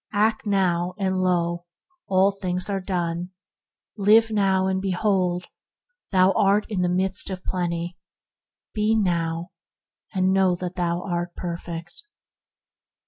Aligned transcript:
Act 0.13 0.47
now, 0.47 0.95
and, 0.97 1.21
lo! 1.21 1.65
all 2.07 2.31
things 2.31 2.71
are 2.71 2.79
done; 2.81 3.29
live 3.95 4.31
now, 4.31 4.65
and, 4.65 4.81
behold! 4.81 5.45
thou 6.09 6.31
art 6.31 6.65
in 6.69 6.81
the 6.81 6.89
midst 6.89 7.29
of 7.29 7.43
Plenty; 7.43 7.99
be 8.73 8.95
now, 8.95 9.51
and 10.11 10.33
know 10.33 10.55
that 10.55 10.73
thou 10.75 11.03
art 11.03 11.35
perfect. 11.35 12.01